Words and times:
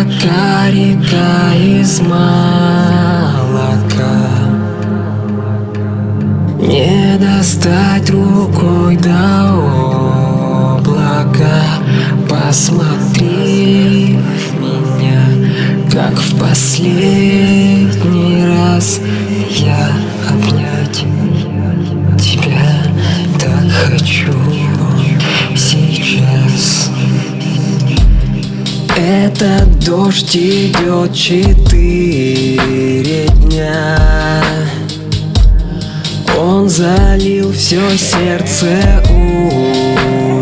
пока 0.00 0.70
река 0.70 1.52
из 1.54 2.00
молока. 2.00 2.16
Не 6.58 7.18
достать 7.18 8.08
рукой 8.10 8.96
до 8.96 10.78
облака. 10.78 11.62
Посмотри 12.28 14.18
в 14.18 14.60
меня, 14.60 15.22
как 15.92 16.14
в 16.14 16.38
последний 16.38 18.46
раз 18.46 19.00
Этот 29.40 29.80
дождь 29.86 30.36
идет 30.36 31.14
четыре 31.14 32.58
дня. 33.26 33.96
Он 36.38 36.68
залил 36.68 37.50
все 37.54 37.80
сердце 37.96 39.02
у 39.08 39.14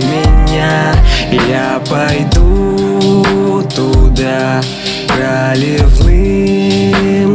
меня. 0.03 0.97
Я 1.31 1.81
пойду 1.89 3.65
туда 3.77 4.61
проливным 5.07 6.59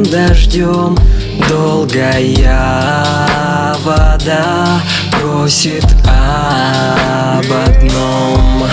дождем 0.04 0.98
Долгая 1.48 2.28
вода 3.86 4.82
просит 5.14 5.86
об 6.06 7.50
одном 7.50 8.68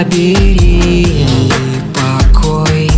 Забери 0.00 1.26
покой 1.92 2.90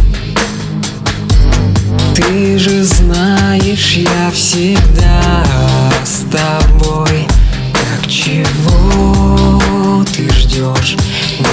Ты 2.14 2.56
же 2.60 2.84
знаешь, 2.84 3.94
я 3.96 4.30
всегда 4.30 5.44
с 6.04 6.20
тобой 6.30 7.26
Так 7.72 8.08
чего 8.08 10.04
ты 10.14 10.30
ждешь? 10.32 10.96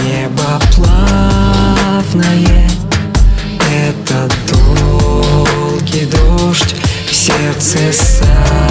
Небо 0.04 0.62
плавное 0.76 2.70
Это 3.74 4.30
долгий 4.52 6.06
дождь 6.06 6.76
в 7.10 7.16
сердце 7.16 7.92
сад 7.92 8.69